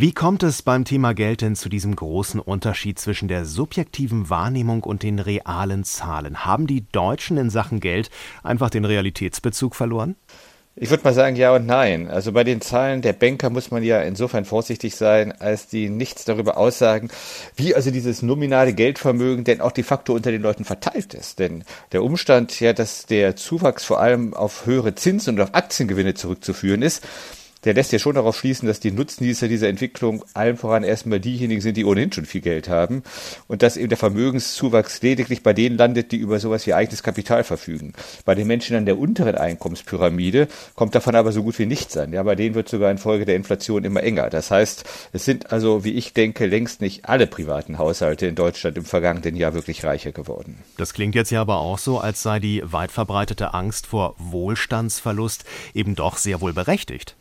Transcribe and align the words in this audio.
Wie 0.00 0.12
kommt 0.12 0.44
es 0.44 0.62
beim 0.62 0.84
Thema 0.84 1.12
Geld 1.12 1.40
denn 1.40 1.56
zu 1.56 1.68
diesem 1.68 1.96
großen 1.96 2.38
Unterschied 2.38 3.00
zwischen 3.00 3.26
der 3.26 3.44
subjektiven 3.44 4.30
Wahrnehmung 4.30 4.84
und 4.84 5.02
den 5.02 5.18
realen 5.18 5.82
Zahlen? 5.82 6.44
Haben 6.44 6.68
die 6.68 6.84
Deutschen 6.92 7.36
in 7.36 7.50
Sachen 7.50 7.80
Geld 7.80 8.08
einfach 8.44 8.70
den 8.70 8.84
Realitätsbezug 8.84 9.74
verloren? 9.74 10.14
Ich 10.76 10.90
würde 10.90 11.02
mal 11.02 11.14
sagen 11.14 11.34
ja 11.34 11.52
und 11.52 11.66
nein. 11.66 12.08
Also 12.08 12.30
bei 12.30 12.44
den 12.44 12.60
Zahlen 12.60 13.02
der 13.02 13.12
Banker 13.12 13.50
muss 13.50 13.72
man 13.72 13.82
ja 13.82 14.00
insofern 14.02 14.44
vorsichtig 14.44 14.94
sein, 14.94 15.32
als 15.32 15.66
die 15.66 15.88
nichts 15.88 16.24
darüber 16.24 16.58
aussagen, 16.58 17.10
wie 17.56 17.74
also 17.74 17.90
dieses 17.90 18.22
nominale 18.22 18.74
Geldvermögen 18.74 19.42
denn 19.42 19.60
auch 19.60 19.72
de 19.72 19.82
facto 19.82 20.14
unter 20.14 20.30
den 20.30 20.42
Leuten 20.42 20.64
verteilt 20.64 21.12
ist. 21.12 21.40
Denn 21.40 21.64
der 21.90 22.04
Umstand 22.04 22.60
ja, 22.60 22.72
dass 22.72 23.06
der 23.06 23.34
Zuwachs 23.34 23.84
vor 23.84 23.98
allem 23.98 24.32
auf 24.32 24.64
höhere 24.64 24.94
Zinsen 24.94 25.34
und 25.34 25.40
auf 25.40 25.56
Aktiengewinne 25.56 26.14
zurückzuführen 26.14 26.82
ist, 26.82 27.02
der 27.64 27.74
lässt 27.74 27.92
ja 27.92 27.98
schon 27.98 28.14
darauf 28.14 28.36
schließen, 28.36 28.68
dass 28.68 28.80
die 28.80 28.92
Nutznießer 28.92 29.48
dieser 29.48 29.68
Entwicklung 29.68 30.24
allen 30.34 30.56
voran 30.56 30.84
erstmal 30.84 31.20
diejenigen 31.20 31.60
sind, 31.60 31.76
die 31.76 31.84
ohnehin 31.84 32.12
schon 32.12 32.24
viel 32.24 32.40
Geld 32.40 32.68
haben 32.68 33.02
und 33.46 33.62
dass 33.62 33.76
eben 33.76 33.88
der 33.88 33.98
Vermögenszuwachs 33.98 35.02
lediglich 35.02 35.42
bei 35.42 35.52
denen 35.52 35.76
landet, 35.76 36.12
die 36.12 36.16
über 36.16 36.38
sowas 36.38 36.66
wie 36.66 36.74
eigenes 36.74 37.02
Kapital 37.02 37.44
verfügen. 37.44 37.92
Bei 38.24 38.34
den 38.34 38.46
Menschen 38.46 38.76
an 38.76 38.86
der 38.86 38.98
unteren 38.98 39.34
Einkommenspyramide 39.34 40.48
kommt 40.74 40.94
davon 40.94 41.14
aber 41.14 41.32
so 41.32 41.42
gut 41.42 41.58
wie 41.58 41.66
nichts 41.66 41.96
an. 41.96 42.12
Ja, 42.12 42.22
bei 42.22 42.34
denen 42.36 42.54
wird 42.54 42.68
sogar 42.68 42.90
infolge 42.90 43.24
der 43.24 43.36
Inflation 43.36 43.84
immer 43.84 44.02
enger. 44.02 44.30
Das 44.30 44.50
heißt, 44.50 44.84
es 45.12 45.24
sind 45.24 45.52
also, 45.52 45.84
wie 45.84 45.92
ich 45.92 46.12
denke, 46.12 46.46
längst 46.46 46.80
nicht 46.80 47.06
alle 47.06 47.26
privaten 47.26 47.78
Haushalte 47.78 48.26
in 48.26 48.34
Deutschland 48.34 48.76
im 48.78 48.84
vergangenen 48.84 49.36
Jahr 49.36 49.54
wirklich 49.54 49.84
reicher 49.84 50.12
geworden. 50.12 50.58
Das 50.76 50.94
klingt 50.94 51.14
jetzt 51.14 51.30
ja 51.30 51.40
aber 51.40 51.58
auch 51.58 51.78
so, 51.78 51.98
als 51.98 52.22
sei 52.22 52.38
die 52.38 52.62
weit 52.64 52.92
verbreitete 52.92 53.54
Angst 53.54 53.86
vor 53.86 54.14
Wohlstandsverlust 54.18 55.44
eben 55.74 55.94
doch 55.94 56.16
sehr 56.16 56.40
wohl 56.40 56.52
berechtigt. 56.52 57.17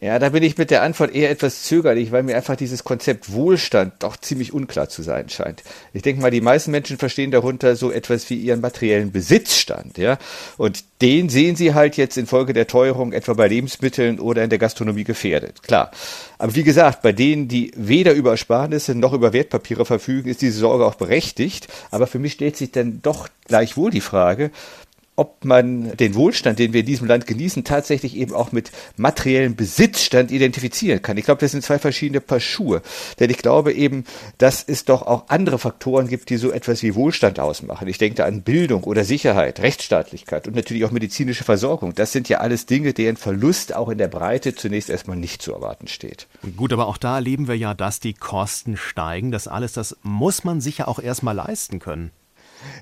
Ja, 0.00 0.20
da 0.20 0.28
bin 0.28 0.44
ich 0.44 0.56
mit 0.56 0.70
der 0.70 0.82
Antwort 0.82 1.12
eher 1.12 1.28
etwas 1.28 1.64
zögerlich, 1.64 2.12
weil 2.12 2.22
mir 2.22 2.36
einfach 2.36 2.54
dieses 2.54 2.84
Konzept 2.84 3.32
Wohlstand 3.32 3.94
doch 3.98 4.16
ziemlich 4.16 4.52
unklar 4.52 4.88
zu 4.88 5.02
sein 5.02 5.28
scheint. 5.28 5.64
Ich 5.92 6.02
denke 6.02 6.22
mal, 6.22 6.30
die 6.30 6.40
meisten 6.40 6.70
Menschen 6.70 6.98
verstehen 6.98 7.32
darunter 7.32 7.74
so 7.74 7.90
etwas 7.90 8.30
wie 8.30 8.36
ihren 8.36 8.60
materiellen 8.60 9.10
Besitzstand, 9.10 9.98
ja. 9.98 10.18
Und 10.56 10.84
den 11.02 11.28
sehen 11.28 11.56
sie 11.56 11.74
halt 11.74 11.96
jetzt 11.96 12.16
infolge 12.16 12.52
der 12.52 12.68
Teuerung 12.68 13.12
etwa 13.12 13.34
bei 13.34 13.48
Lebensmitteln 13.48 14.20
oder 14.20 14.44
in 14.44 14.50
der 14.50 14.60
Gastronomie 14.60 15.04
gefährdet. 15.04 15.64
Klar. 15.64 15.90
Aber 16.38 16.54
wie 16.54 16.62
gesagt, 16.62 17.02
bei 17.02 17.10
denen, 17.10 17.48
die 17.48 17.72
weder 17.74 18.12
über 18.12 18.30
Ersparnisse 18.30 18.94
noch 18.94 19.12
über 19.12 19.32
Wertpapiere 19.32 19.84
verfügen, 19.84 20.30
ist 20.30 20.42
diese 20.42 20.60
Sorge 20.60 20.86
auch 20.86 20.94
berechtigt. 20.94 21.66
Aber 21.90 22.06
für 22.06 22.20
mich 22.20 22.34
stellt 22.34 22.56
sich 22.56 22.70
dann 22.70 23.00
doch 23.02 23.28
gleichwohl 23.48 23.90
die 23.90 24.00
Frage, 24.00 24.52
ob 25.18 25.44
man 25.44 25.96
den 25.96 26.14
Wohlstand, 26.14 26.60
den 26.60 26.72
wir 26.72 26.80
in 26.80 26.86
diesem 26.86 27.08
Land 27.08 27.26
genießen, 27.26 27.64
tatsächlich 27.64 28.16
eben 28.16 28.32
auch 28.32 28.52
mit 28.52 28.70
materiellem 28.96 29.56
Besitzstand 29.56 30.30
identifizieren 30.30 31.02
kann. 31.02 31.16
Ich 31.16 31.24
glaube, 31.24 31.40
das 31.40 31.50
sind 31.50 31.64
zwei 31.64 31.80
verschiedene 31.80 32.20
Paar 32.20 32.38
Schuhe. 32.38 32.82
Denn 33.18 33.28
ich 33.28 33.38
glaube 33.38 33.72
eben, 33.72 34.04
dass 34.38 34.62
es 34.62 34.84
doch 34.84 35.02
auch 35.02 35.24
andere 35.28 35.58
Faktoren 35.58 36.06
gibt, 36.06 36.30
die 36.30 36.36
so 36.36 36.52
etwas 36.52 36.84
wie 36.84 36.94
Wohlstand 36.94 37.40
ausmachen. 37.40 37.88
Ich 37.88 37.98
denke 37.98 38.14
da 38.14 38.26
an 38.26 38.42
Bildung 38.42 38.84
oder 38.84 39.04
Sicherheit, 39.04 39.58
Rechtsstaatlichkeit 39.58 40.46
und 40.46 40.54
natürlich 40.54 40.84
auch 40.84 40.92
medizinische 40.92 41.42
Versorgung. 41.42 41.94
Das 41.96 42.12
sind 42.12 42.28
ja 42.28 42.38
alles 42.38 42.66
Dinge, 42.66 42.92
deren 42.92 43.16
Verlust 43.16 43.74
auch 43.74 43.88
in 43.88 43.98
der 43.98 44.08
Breite 44.08 44.54
zunächst 44.54 44.88
erstmal 44.88 45.16
nicht 45.16 45.42
zu 45.42 45.52
erwarten 45.52 45.88
steht. 45.88 46.28
Gut, 46.56 46.72
aber 46.72 46.86
auch 46.86 46.96
da 46.96 47.16
erleben 47.16 47.48
wir 47.48 47.56
ja, 47.56 47.74
dass 47.74 47.98
die 47.98 48.14
Kosten 48.14 48.76
steigen. 48.76 49.32
Das 49.32 49.48
alles, 49.48 49.72
das 49.72 49.96
muss 50.02 50.44
man 50.44 50.60
sich 50.60 50.78
ja 50.78 50.86
auch 50.86 51.00
erstmal 51.00 51.34
leisten 51.34 51.80
können. 51.80 52.12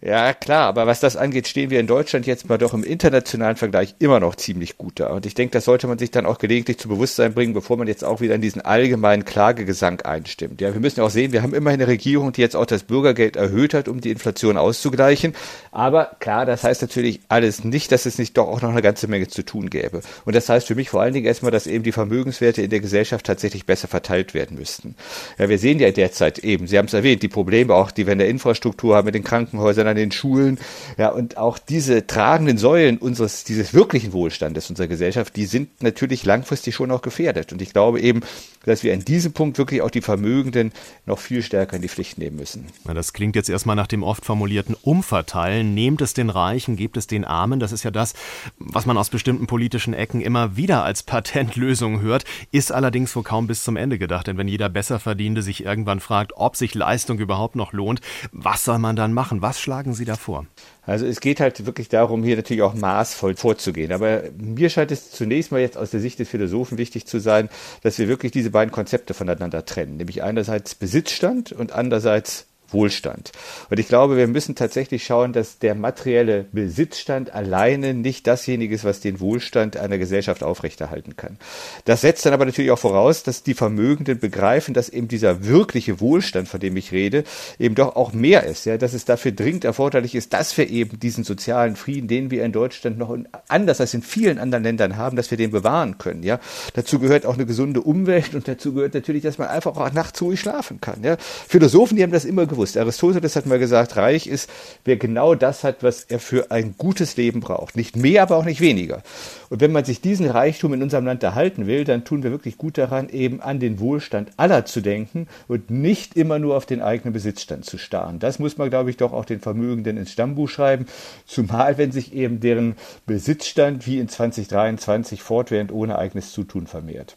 Ja, 0.00 0.34
klar, 0.34 0.68
aber 0.68 0.86
was 0.86 1.00
das 1.00 1.16
angeht, 1.16 1.48
stehen 1.48 1.70
wir 1.70 1.80
in 1.80 1.86
Deutschland 1.86 2.26
jetzt 2.26 2.48
mal 2.48 2.58
doch 2.58 2.74
im 2.74 2.84
internationalen 2.84 3.56
Vergleich 3.56 3.94
immer 3.98 4.20
noch 4.20 4.34
ziemlich 4.34 4.76
gut 4.76 5.00
da. 5.00 5.08
Und 5.08 5.26
ich 5.26 5.34
denke, 5.34 5.52
das 5.52 5.64
sollte 5.64 5.86
man 5.86 5.98
sich 5.98 6.10
dann 6.10 6.26
auch 6.26 6.38
gelegentlich 6.38 6.78
zu 6.78 6.88
Bewusstsein 6.88 7.34
bringen, 7.34 7.54
bevor 7.54 7.76
man 7.76 7.88
jetzt 7.88 8.04
auch 8.04 8.20
wieder 8.20 8.34
in 8.34 8.40
diesen 8.40 8.60
allgemeinen 8.60 9.24
Klagegesang 9.24 10.00
einstimmt. 10.02 10.60
Ja, 10.60 10.72
wir 10.72 10.80
müssen 10.80 11.00
auch 11.00 11.10
sehen, 11.10 11.32
wir 11.32 11.42
haben 11.42 11.54
immerhin 11.54 11.80
eine 11.80 11.90
Regierung, 11.90 12.32
die 12.32 12.40
jetzt 12.40 12.56
auch 12.56 12.66
das 12.66 12.84
Bürgergeld 12.84 13.36
erhöht 13.36 13.74
hat, 13.74 13.88
um 13.88 14.00
die 14.00 14.10
Inflation 14.10 14.56
auszugleichen. 14.56 15.34
Aber 15.72 16.16
klar, 16.20 16.46
das 16.46 16.64
heißt 16.64 16.82
natürlich 16.82 17.20
alles 17.28 17.64
nicht, 17.64 17.90
dass 17.90 18.06
es 18.06 18.18
nicht 18.18 18.36
doch 18.36 18.48
auch 18.48 18.62
noch 18.62 18.70
eine 18.70 18.82
ganze 18.82 19.08
Menge 19.08 19.28
zu 19.28 19.42
tun 19.42 19.70
gäbe. 19.70 20.02
Und 20.24 20.36
das 20.36 20.48
heißt 20.48 20.66
für 20.66 20.74
mich 20.74 20.90
vor 20.90 21.02
allen 21.02 21.14
Dingen 21.14 21.26
erstmal, 21.26 21.50
dass 21.50 21.66
eben 21.66 21.84
die 21.84 21.92
Vermögenswerte 21.92 22.62
in 22.62 22.70
der 22.70 22.80
Gesellschaft 22.80 23.26
tatsächlich 23.26 23.66
besser 23.66 23.88
verteilt 23.88 24.34
werden 24.34 24.56
müssten. 24.56 24.94
Ja, 25.38 25.48
wir 25.48 25.58
sehen 25.58 25.80
ja 25.80 25.90
derzeit 25.90 26.38
eben, 26.38 26.66
Sie 26.66 26.78
haben 26.78 26.86
es 26.86 26.94
erwähnt, 26.94 27.22
die 27.22 27.28
Probleme 27.28 27.74
auch, 27.74 27.90
die 27.90 28.06
wir 28.06 28.12
in 28.12 28.18
der 28.18 28.28
Infrastruktur 28.28 28.96
haben, 28.96 29.06
mit 29.06 29.14
den 29.14 29.24
Krankenhäusern, 29.24 29.63
an 29.66 29.96
den 29.96 30.12
Schulen. 30.12 30.58
Ja, 30.98 31.10
und 31.10 31.36
auch 31.36 31.58
diese 31.58 32.06
tragenden 32.06 32.58
Säulen 32.58 32.98
unseres, 32.98 33.44
dieses 33.44 33.74
wirklichen 33.74 34.12
Wohlstandes 34.12 34.70
unserer 34.70 34.88
Gesellschaft, 34.88 35.36
die 35.36 35.46
sind 35.46 35.82
natürlich 35.82 36.24
langfristig 36.24 36.74
schon 36.74 36.90
auch 36.90 37.02
gefährdet. 37.02 37.52
Und 37.52 37.62
ich 37.62 37.72
glaube 37.72 38.00
eben, 38.00 38.20
dass 38.64 38.82
wir 38.82 38.92
an 38.92 39.00
diesem 39.00 39.32
Punkt 39.32 39.58
wirklich 39.58 39.82
auch 39.82 39.90
die 39.90 40.00
Vermögenden 40.00 40.72
noch 41.06 41.18
viel 41.18 41.42
stärker 41.42 41.76
in 41.76 41.82
die 41.82 41.88
Pflicht 41.88 42.18
nehmen 42.18 42.36
müssen. 42.36 42.66
Na, 42.84 42.94
das 42.94 43.12
klingt 43.12 43.36
jetzt 43.36 43.50
erstmal 43.50 43.76
nach 43.76 43.86
dem 43.86 44.02
oft 44.02 44.24
formulierten 44.24 44.74
Umverteilen. 44.82 45.74
Nehmt 45.74 46.00
es 46.00 46.14
den 46.14 46.30
Reichen, 46.30 46.76
gebt 46.76 46.96
es 46.96 47.06
den 47.06 47.24
Armen. 47.24 47.60
Das 47.60 47.72
ist 47.72 47.84
ja 47.84 47.90
das, 47.90 48.14
was 48.58 48.86
man 48.86 48.96
aus 48.96 49.10
bestimmten 49.10 49.46
politischen 49.46 49.94
Ecken 49.94 50.20
immer 50.20 50.56
wieder 50.56 50.84
als 50.84 51.02
Patentlösung 51.02 52.00
hört, 52.00 52.24
ist 52.52 52.72
allerdings 52.72 53.14
wohl 53.14 53.22
kaum 53.22 53.46
bis 53.46 53.64
zum 53.64 53.76
Ende 53.76 53.98
gedacht. 53.98 54.26
Denn 54.26 54.38
wenn 54.38 54.48
jeder 54.48 54.68
Besserverdiente 54.68 55.42
sich 55.42 55.64
irgendwann 55.64 56.00
fragt, 56.00 56.32
ob 56.36 56.56
sich 56.56 56.74
Leistung 56.74 57.18
überhaupt 57.18 57.56
noch 57.56 57.72
lohnt, 57.72 58.00
was 58.32 58.64
soll 58.64 58.78
man 58.78 58.96
dann 58.96 59.12
machen? 59.12 59.42
Was 59.54 59.60
schlagen 59.60 59.94
Sie 59.94 60.04
da 60.04 60.16
vor? 60.16 60.46
Also 60.84 61.06
es 61.06 61.20
geht 61.20 61.38
halt 61.38 61.64
wirklich 61.64 61.88
darum, 61.88 62.24
hier 62.24 62.34
natürlich 62.34 62.62
auch 62.62 62.74
maßvoll 62.74 63.36
vorzugehen. 63.36 63.92
Aber 63.92 64.24
mir 64.36 64.68
scheint 64.68 64.90
es 64.90 65.12
zunächst 65.12 65.52
mal 65.52 65.60
jetzt 65.60 65.78
aus 65.78 65.92
der 65.92 66.00
Sicht 66.00 66.18
des 66.18 66.28
Philosophen 66.28 66.76
wichtig 66.76 67.06
zu 67.06 67.20
sein, 67.20 67.48
dass 67.84 67.96
wir 68.00 68.08
wirklich 68.08 68.32
diese 68.32 68.50
beiden 68.50 68.72
Konzepte 68.72 69.14
voneinander 69.14 69.64
trennen. 69.64 69.96
Nämlich 69.96 70.24
einerseits 70.24 70.74
Besitzstand 70.74 71.52
und 71.52 71.70
andererseits 71.70 72.48
Wohlstand. 72.74 73.32
Und 73.70 73.80
ich 73.80 73.88
glaube, 73.88 74.18
wir 74.18 74.26
müssen 74.26 74.54
tatsächlich 74.54 75.04
schauen, 75.06 75.32
dass 75.32 75.58
der 75.58 75.74
materielle 75.74 76.44
Besitzstand 76.52 77.32
alleine 77.32 77.94
nicht 77.94 78.26
dasjenige 78.26 78.74
ist, 78.74 78.84
was 78.84 79.00
den 79.00 79.20
Wohlstand 79.20 79.78
einer 79.78 79.96
Gesellschaft 79.96 80.42
aufrechterhalten 80.42 81.16
kann. 81.16 81.38
Das 81.86 82.02
setzt 82.02 82.26
dann 82.26 82.34
aber 82.34 82.44
natürlich 82.44 82.70
auch 82.70 82.78
voraus, 82.78 83.22
dass 83.22 83.42
die 83.42 83.54
Vermögenden 83.54 84.18
begreifen, 84.18 84.74
dass 84.74 84.90
eben 84.90 85.08
dieser 85.08 85.46
wirkliche 85.46 86.00
Wohlstand, 86.00 86.48
von 86.48 86.60
dem 86.60 86.76
ich 86.76 86.92
rede, 86.92 87.24
eben 87.58 87.74
doch 87.74 87.96
auch 87.96 88.12
mehr 88.12 88.44
ist, 88.44 88.66
ja, 88.66 88.76
dass 88.76 88.92
es 88.92 89.04
dafür 89.04 89.32
dringend 89.32 89.64
erforderlich 89.64 90.14
ist, 90.14 90.32
dass 90.32 90.56
wir 90.58 90.68
eben 90.68 90.98
diesen 90.98 91.24
sozialen 91.24 91.76
Frieden, 91.76 92.08
den 92.08 92.30
wir 92.30 92.44
in 92.44 92.52
Deutschland 92.52 92.98
noch 92.98 93.16
anders 93.48 93.80
als 93.80 93.94
in 93.94 94.02
vielen 94.02 94.38
anderen 94.38 94.64
Ländern 94.64 94.96
haben, 94.96 95.16
dass 95.16 95.30
wir 95.30 95.38
den 95.38 95.50
bewahren 95.50 95.98
können, 95.98 96.22
ja. 96.22 96.40
Dazu 96.74 96.98
gehört 96.98 97.24
auch 97.24 97.34
eine 97.34 97.46
gesunde 97.46 97.80
Umwelt 97.80 98.34
und 98.34 98.48
dazu 98.48 98.74
gehört 98.74 98.94
natürlich, 98.94 99.22
dass 99.22 99.38
man 99.38 99.48
einfach 99.48 99.76
auch 99.76 99.92
nachts 99.92 100.20
ruhig 100.20 100.40
schlafen 100.40 100.80
kann, 100.80 101.02
ja. 101.04 101.16
Philosophen, 101.18 101.96
die 101.96 102.02
haben 102.02 102.12
das 102.12 102.24
immer 102.24 102.46
gewusst 102.46 102.63
bewusst. 102.64 102.78
Aristoteles 102.78 103.36
hat 103.36 103.46
mal 103.46 103.58
gesagt, 103.58 103.96
reich 103.96 104.26
ist, 104.26 104.48
wer 104.84 104.96
genau 104.96 105.34
das 105.34 105.64
hat, 105.64 105.82
was 105.82 106.04
er 106.04 106.18
für 106.18 106.50
ein 106.50 106.74
gutes 106.78 107.16
Leben 107.16 107.40
braucht. 107.40 107.76
Nicht 107.76 107.96
mehr, 107.96 108.22
aber 108.22 108.36
auch 108.36 108.44
nicht 108.44 108.60
weniger. 108.60 109.02
Und 109.50 109.60
wenn 109.60 109.72
man 109.72 109.84
sich 109.84 110.00
diesen 110.00 110.28
Reichtum 110.28 110.72
in 110.72 110.82
unserem 110.82 111.04
Land 111.04 111.22
erhalten 111.22 111.66
will, 111.66 111.84
dann 111.84 112.04
tun 112.04 112.22
wir 112.22 112.30
wirklich 112.30 112.56
gut 112.56 112.78
daran, 112.78 113.08
eben 113.10 113.40
an 113.40 113.60
den 113.60 113.80
Wohlstand 113.80 114.30
aller 114.36 114.64
zu 114.64 114.80
denken 114.80 115.28
und 115.46 115.70
nicht 115.70 116.16
immer 116.16 116.38
nur 116.38 116.56
auf 116.56 116.66
den 116.66 116.80
eigenen 116.80 117.12
Besitzstand 117.12 117.64
zu 117.64 117.78
starren. 117.78 118.18
Das 118.18 118.38
muss 118.38 118.56
man, 118.56 118.70
glaube 118.70 118.90
ich, 118.90 118.96
doch 118.96 119.12
auch 119.12 119.24
den 119.24 119.40
Vermögenden 119.40 119.96
ins 119.96 120.12
Stammbuch 120.12 120.48
schreiben, 120.48 120.86
zumal 121.26 121.76
wenn 121.76 121.92
sich 121.92 122.14
eben 122.14 122.40
deren 122.40 122.76
Besitzstand 123.06 123.86
wie 123.86 123.98
in 123.98 124.08
2023 124.08 125.22
fortwährend 125.22 125.70
ohne 125.72 125.98
eigenes 125.98 126.32
Zutun 126.32 126.66
vermehrt. 126.66 127.12